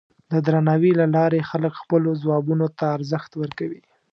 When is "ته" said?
2.77-2.85